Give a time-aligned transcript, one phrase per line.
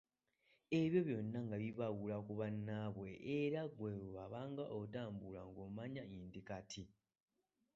[0.79, 3.09] Ebyo byonna nga bibaawula ku bannaabwe,
[3.39, 6.83] era ggwe bwe wabanga otambula ng‘omanya nti kati